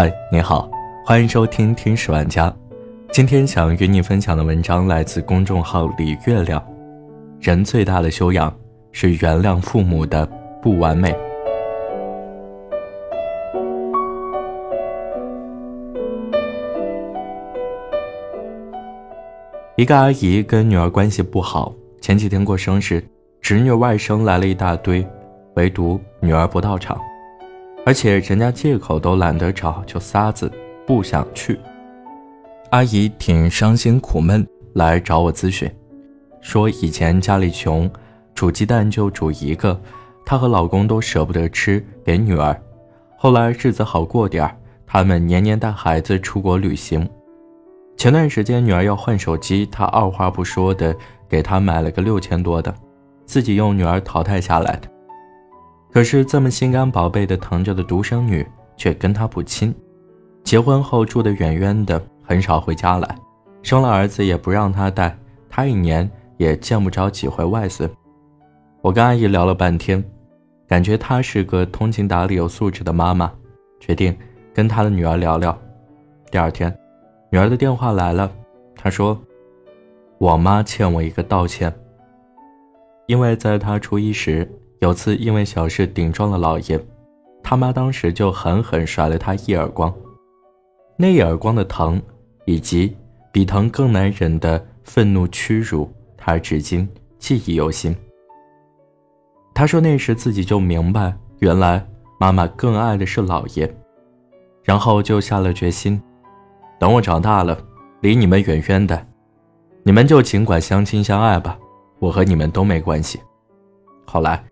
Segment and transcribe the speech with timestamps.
[0.00, 0.70] 嗨，你好，
[1.04, 2.54] 欢迎收听听十万家。
[3.10, 6.64] 今天想与你分享的文章来自公众号李月亮。
[7.40, 8.56] 人最大的修养
[8.92, 10.24] 是原谅父母的
[10.62, 11.12] 不完美。
[19.74, 23.02] 一个阿姨跟女儿关系不好，前几天过生日，
[23.40, 25.04] 侄女外甥来了一大堆，
[25.54, 26.96] 唯独女儿不到场。
[27.88, 30.52] 而且人家借口都懒得找，就仨字，
[30.86, 31.58] 不想去。
[32.68, 35.66] 阿姨挺伤心苦闷，来找我咨询，
[36.42, 37.90] 说以前家里穷，
[38.34, 39.80] 煮鸡蛋就煮一个，
[40.26, 42.54] 她和老公都舍不得吃给女儿。
[43.16, 44.54] 后来日子好过点儿，
[44.86, 47.08] 他们年年带孩子出国旅行。
[47.96, 50.94] 前段时间女儿要换手机，她二话不说的
[51.26, 52.74] 给她买了个六千多的，
[53.24, 54.97] 自己用女儿淘汰下来的。
[55.90, 58.46] 可是这么心肝宝贝的疼着的独生女，
[58.76, 59.74] 却跟他不亲。
[60.44, 63.16] 结婚后住得远远的，很少回家来。
[63.62, 65.16] 生了儿子也不让他带，
[65.48, 67.90] 他一年也见不着几回外孙。
[68.82, 70.02] 我跟阿姨聊了半天，
[70.66, 73.32] 感觉她是个通情达理、有素质的妈妈，
[73.80, 74.16] 决定
[74.54, 75.58] 跟她的女儿聊聊。
[76.30, 76.74] 第二天，
[77.30, 78.30] 女儿的电话来了，
[78.76, 79.18] 她说
[80.18, 81.74] ：“我妈欠我一个道歉，
[83.06, 84.48] 因为在她初一时。”
[84.80, 86.80] 有次因为小事顶撞了老爷，
[87.42, 89.92] 他妈当时就狠狠甩了他一耳光。
[90.96, 92.00] 那一耳光的疼，
[92.44, 92.96] 以及
[93.32, 97.94] 比疼更难忍的愤怒屈辱，他至今记忆犹新。
[99.52, 101.84] 他说那时自己就明白，原来
[102.20, 103.68] 妈妈更爱的是老爷，
[104.62, 106.00] 然后就下了决心：
[106.78, 107.58] 等我长大了，
[108.00, 109.06] 离你们远远的，
[109.82, 111.58] 你们就尽管相亲相爱吧，
[111.98, 113.18] 我和你们都没关系。
[114.04, 114.44] 后来。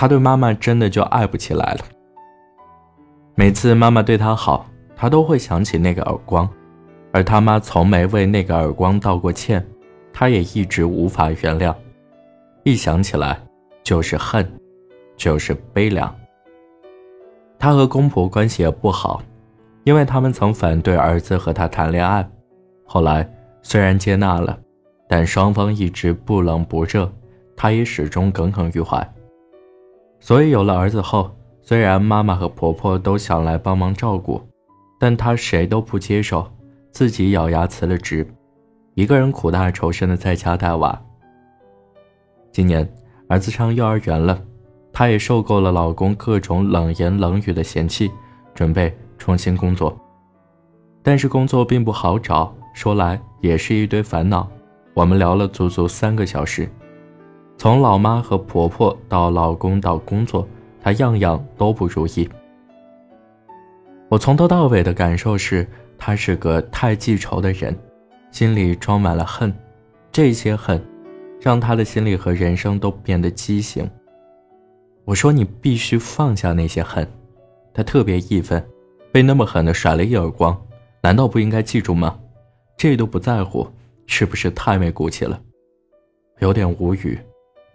[0.00, 1.80] 他对妈妈真的就爱不起来了。
[3.34, 4.64] 每次妈妈对他好，
[4.96, 6.48] 他都会想起那个耳光，
[7.12, 9.62] 而他妈从没为那个耳光道过歉，
[10.10, 11.74] 他也一直无法原谅。
[12.62, 13.38] 一想起来，
[13.82, 14.50] 就是恨，
[15.18, 16.10] 就是悲凉。
[17.58, 19.20] 他和公婆关系也不好，
[19.84, 22.26] 因为他们曾反对儿子和他谈恋爱，
[22.86, 23.30] 后来
[23.60, 24.58] 虽然接纳了，
[25.06, 27.12] 但双方一直不冷不热，
[27.54, 29.06] 他也始终耿耿于怀。
[30.20, 34.40] 所以有了儿子后，虽然妈妈和婆婆都想来帮忙照顾，
[34.98, 36.46] 但她谁都不接受，
[36.92, 38.26] 自己咬牙辞了职，
[38.94, 41.02] 一个人苦大仇深的在家带娃。
[42.52, 42.86] 今年
[43.28, 44.40] 儿子上幼儿园了，
[44.92, 48.10] 她也受够了老公各种冷言冷语的嫌弃，
[48.54, 49.98] 准备重新工作。
[51.02, 54.46] 但是工作并不好找，说来也是一堆烦恼。
[54.92, 56.68] 我们聊了足足三个小时。
[57.60, 60.48] 从老妈和婆婆到老公到工作，
[60.80, 62.26] 她样样都不如意。
[64.08, 67.78] 我从头到尾的感受是，她是个太记仇的人，
[68.30, 69.54] 心里装满了恨。
[70.10, 70.82] 这些恨，
[71.38, 73.86] 让她的心里和人生都变得畸形。
[75.04, 77.06] 我说你必须放下那些恨。
[77.74, 78.66] 她特别义愤，
[79.12, 80.58] 被那么狠的甩了一耳光，
[81.02, 82.18] 难道不应该记住吗？
[82.78, 83.68] 这都不在乎，
[84.06, 85.38] 是不是太没骨气了？
[86.38, 87.18] 有点无语。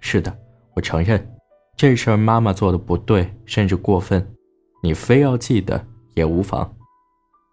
[0.07, 0.31] 是的，
[0.75, 1.35] 我承认，
[1.75, 4.23] 这事儿妈妈做的不对，甚至过分。
[4.83, 5.83] 你非要记得
[6.13, 6.75] 也无妨，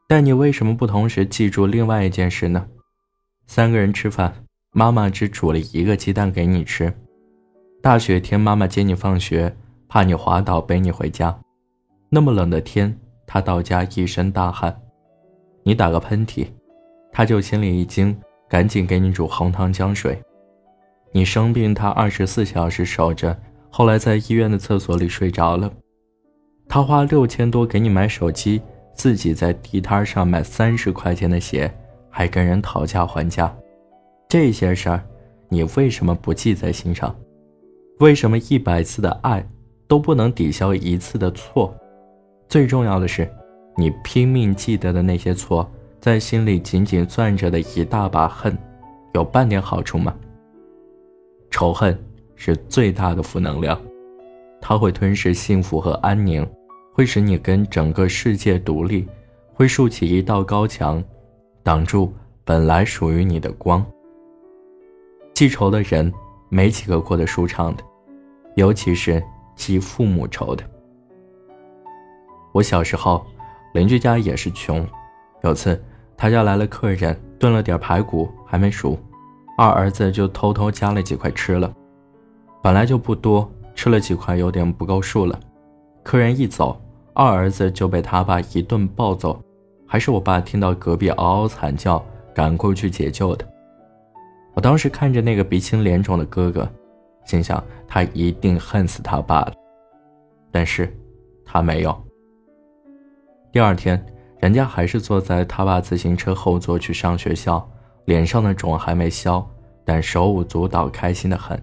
[0.07, 2.69] 但你为什么不同时记住另外一件事呢？
[3.47, 6.93] 三个人吃饭，妈妈只煮了一个鸡蛋给你吃。
[7.81, 9.57] 大雪天，妈妈接你放学，
[9.89, 11.35] 怕你滑倒，背你回家。
[12.11, 12.95] 那么冷的天，
[13.27, 14.79] 她到家一身大汗，
[15.63, 16.47] 你打个喷嚏，
[17.11, 18.15] 她就心里一惊，
[18.47, 20.23] 赶紧给你煮红糖姜水。
[21.15, 25.71] 你生病，他二十四小时守着，后来在医院的厕所里睡着了。
[26.67, 28.63] 他花六千多给你买手机，
[28.95, 31.71] 自己在地摊上买三十块钱的鞋，
[32.09, 33.55] 还跟人讨价还价。
[34.27, 35.05] 这些事儿，
[35.51, 37.15] 你为什么不记在心上？
[37.99, 39.47] 为什么一百次的爱
[39.87, 41.75] 都不能抵消一次的错？
[42.49, 43.31] 最重要的是，
[43.77, 45.71] 你拼命记得的那些错，
[46.01, 48.57] 在心里紧紧攥着的一大把恨，
[49.13, 50.15] 有半点好处吗？
[51.53, 51.97] 仇恨
[52.35, 53.79] 是最大的负能量，
[54.61, 56.45] 它会吞噬幸福和安宁，
[56.95, 59.07] 会使你跟整个世界独立，
[59.53, 61.05] 会竖起一道高墙，
[61.63, 62.13] 挡住
[62.43, 63.85] 本来属于你的光。
[65.35, 66.11] 记仇的人
[66.49, 67.85] 没几个过得舒畅的，
[68.57, 69.23] 尤其是
[69.55, 70.65] 记父母仇的。
[72.53, 73.25] 我小时候，
[73.75, 74.87] 邻居家也是穷，
[75.43, 75.81] 有次
[76.17, 78.99] 他家来了客人，炖了点排骨还没熟。
[79.57, 81.73] 二儿子就偷偷夹了几块吃了，
[82.63, 85.39] 本来就不多，吃了几块有点不够数了。
[86.03, 86.81] 客人一走，
[87.13, 89.41] 二儿子就被他爸一顿暴揍，
[89.87, 92.05] 还是我爸听到隔壁嗷嗷惨叫，
[92.35, 93.47] 赶过去解救的。
[94.55, 96.69] 我当时看着那个鼻青脸肿的哥哥，
[97.25, 99.53] 心想他一定恨死他爸了，
[100.51, 100.93] 但是，
[101.45, 101.97] 他没有。
[103.53, 104.05] 第二天，
[104.41, 107.67] 人家还是坐在他爸自行车后座去上学校，
[108.05, 109.47] 脸上的肿还没消，
[109.85, 111.61] 但手舞足蹈，开心的很。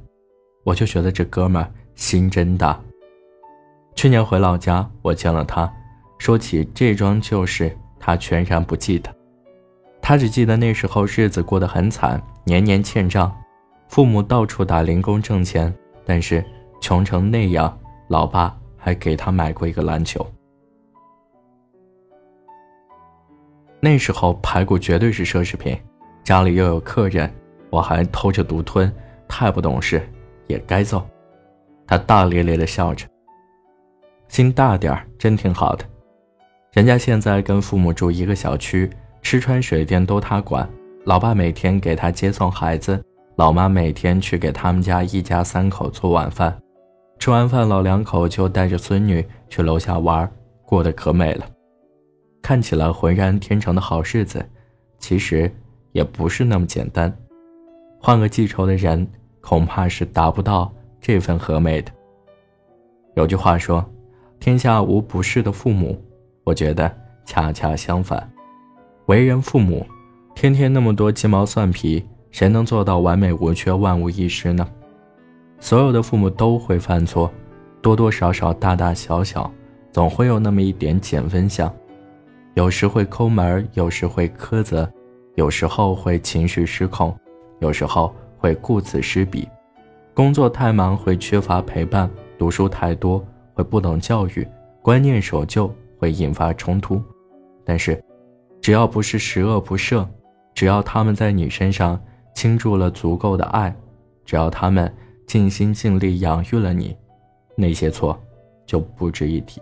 [0.64, 1.66] 我就觉得这哥们
[1.96, 2.80] 心真大。
[3.96, 5.72] 去年回老家，我见了他，
[6.18, 9.14] 说起这桩旧事，他全然不记得。
[10.02, 13.36] 他只记得那时候日子过得很惨，年年欠账，
[13.90, 15.74] 父母到处打零工挣钱，
[16.06, 16.44] 但是
[16.82, 17.78] 穷成那样，
[18.08, 20.26] 老爸还给他买过一个篮球。
[23.82, 25.78] 那时候排骨绝对是奢侈品，
[26.24, 27.32] 家里又有客人，
[27.70, 28.92] 我还偷着独吞，
[29.28, 30.08] 太不懂事，
[30.48, 31.08] 也该揍。
[31.88, 33.08] 他大咧咧的笑着。
[34.28, 35.84] 心大点儿，真挺好的。
[36.74, 38.88] 人家现在跟父母住一个小区，
[39.24, 40.70] 吃穿水电都他管。
[41.06, 43.04] 老爸每天给他接送孩子，
[43.38, 46.56] 老妈每天去给他们家一家三口做晚饭。
[47.18, 50.30] 吃完饭，老两口就带着孙女去楼下玩，
[50.64, 51.46] 过得可美了。
[52.44, 54.48] 看起来浑然天成的好日子，
[55.00, 55.52] 其实
[55.92, 57.14] 也不是那么简单。
[58.00, 59.08] 换个记仇的人，
[59.42, 61.92] 恐怕是达不到这份和美的。
[63.16, 63.86] 有句话说。
[64.42, 66.02] 天下无不是的父母，
[66.46, 66.90] 我觉得
[67.26, 68.26] 恰恰相反。
[69.08, 69.86] 为人父母，
[70.34, 72.02] 天天那么多鸡毛蒜皮，
[72.32, 74.66] 谁能做到完美无缺、万无一失呢？
[75.60, 77.30] 所有的父母都会犯错，
[77.82, 79.52] 多多少少、大大小小，
[79.92, 81.70] 总会有那么一点减分项。
[82.54, 84.90] 有时会抠门，有时会苛责，
[85.36, 87.18] 有时候会情绪失控，
[87.60, 89.48] 有时候会顾此失彼。
[90.14, 93.26] 工作太忙会缺乏陪伴，读书太多。
[93.54, 94.48] 会不懂教育，
[94.82, 97.04] 观念守旧会引发冲突，
[97.66, 98.02] 但是，
[98.62, 100.08] 只要不是十恶不赦，
[100.54, 102.02] 只要他们在你身上
[102.34, 103.76] 倾注了足够的爱，
[104.24, 104.90] 只要他们
[105.28, 106.96] 尽心尽力养育了你，
[107.58, 108.18] 那些错
[108.66, 109.62] 就不值一提。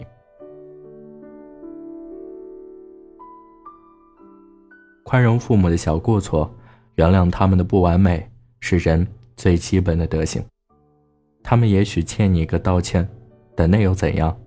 [5.08, 6.54] 宽容父母的小过错，
[6.96, 9.08] 原谅他们的不完美，是人
[9.38, 10.44] 最基本的德行。
[11.42, 13.08] 他们也许欠你一个道歉。
[13.56, 14.38] 但那又怎样？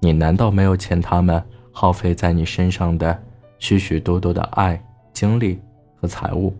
[0.00, 3.22] 你难道没有欠他们耗费在你身上的
[3.58, 4.82] 许许多多的爱、
[5.12, 5.60] 精力
[5.94, 6.56] 和财物？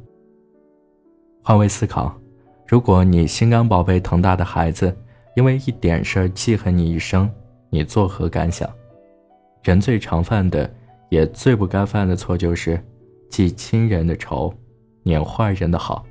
[1.42, 2.14] 换位思考，
[2.66, 4.94] 如果你心肝宝贝疼大的孩子
[5.34, 7.28] 因为一点事儿记恨你一生，
[7.70, 8.68] 你作何感想？
[9.62, 10.70] 人最常犯的，
[11.08, 12.78] 也最不该犯的错就是
[13.38, 14.52] 记亲人的仇，
[15.04, 16.04] 念坏人的好。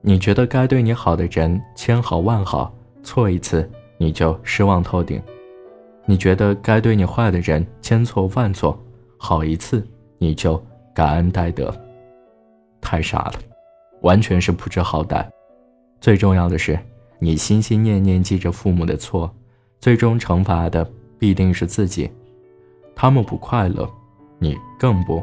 [0.00, 2.74] 你觉得该对你好的人千好万好，
[3.04, 3.70] 错一次。
[3.96, 5.22] 你就失望透顶，
[6.04, 8.76] 你觉得该对你坏的人千错万错，
[9.16, 9.86] 好一次
[10.18, 10.60] 你就
[10.92, 11.72] 感恩戴德，
[12.80, 13.34] 太傻了，
[14.00, 15.24] 完全是不知好歹。
[16.00, 16.76] 最重要的是，
[17.20, 19.32] 你心心念念记着父母的错，
[19.78, 20.84] 最终惩罚的
[21.20, 22.10] 必定是自己，
[22.96, 23.88] 他们不快乐，
[24.40, 25.22] 你更不。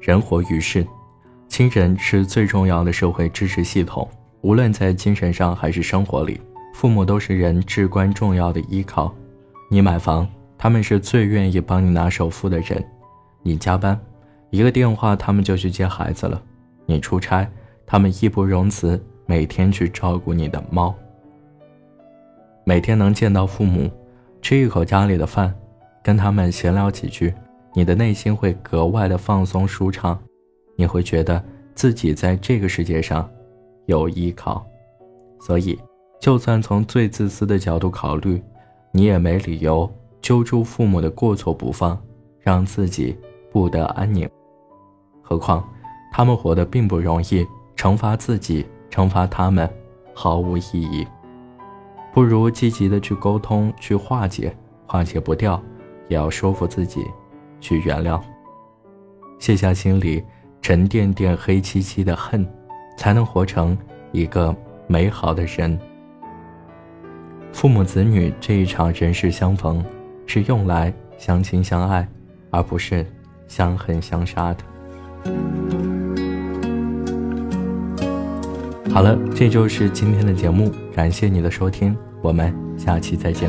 [0.00, 0.86] 人活于世，
[1.48, 4.08] 亲人是最重要的社会支持系统。
[4.42, 6.40] 无论在精神上还是生活里，
[6.72, 9.12] 父母都是人至关重要的依靠。
[9.68, 10.26] 你买房，
[10.56, 12.80] 他们是最愿意帮你拿首付的人；
[13.42, 13.98] 你加班，
[14.50, 16.40] 一个电话他们就去接孩子了；
[16.86, 17.50] 你出差，
[17.84, 20.94] 他们义不容辞每天去照顾你的猫。
[22.62, 23.90] 每天能见到父母，
[24.40, 25.52] 吃一口家里的饭，
[26.02, 27.34] 跟他们闲聊几句，
[27.78, 30.18] 你的内心会格外的放松舒畅，
[30.74, 31.40] 你会觉得
[31.76, 33.30] 自己在这个世界上。
[33.86, 34.66] 有依靠，
[35.38, 35.78] 所以，
[36.18, 38.42] 就算从最自私的角度考虑，
[38.90, 39.88] 你也没理由
[40.20, 41.96] 揪住父母的过错不放，
[42.40, 43.16] 让自己
[43.52, 44.28] 不得安宁。
[45.22, 45.64] 何况，
[46.10, 49.70] 他们活得并不容易，惩罚自己，惩罚他们，
[50.12, 51.06] 毫无意义。
[52.12, 54.52] 不如积极的去沟通，去化解，
[54.84, 55.62] 化解不掉，
[56.08, 57.06] 也要说服自己，
[57.60, 58.20] 去原谅，
[59.38, 60.22] 卸下心里
[60.62, 62.46] 沉甸甸、黑漆漆的恨。
[62.98, 63.78] 才能活成
[64.10, 64.52] 一个
[64.88, 65.78] 美好的人。
[67.52, 69.82] 父母子女这一场人世相逢，
[70.26, 72.06] 是用来相亲相爱，
[72.50, 73.06] 而不是
[73.46, 74.64] 相恨相杀的。
[78.92, 83.48] 好了，这就是今天的节目，感谢你的收听，我们下期再见。